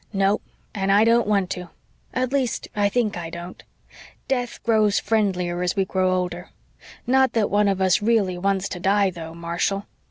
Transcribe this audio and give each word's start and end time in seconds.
"No; 0.13 0.41
and 0.73 0.91
I 0.91 1.03
don't 1.03 1.27
want 1.27 1.51
to 1.51 1.69
at 2.11 2.33
least, 2.33 2.67
I 2.75 2.89
think 2.89 3.15
I 3.15 3.29
don't. 3.29 3.61
Death 4.27 4.57
grows 4.63 4.97
friendlier 4.97 5.61
as 5.61 5.75
we 5.75 5.85
grow 5.85 6.11
older. 6.11 6.49
Not 7.05 7.33
that 7.33 7.51
one 7.51 7.67
of 7.67 7.79
us 7.79 8.01
really 8.01 8.35
wants 8.39 8.67
to 8.69 8.79
die 8.79 9.11
though, 9.11 9.35
Marshall. 9.35 9.85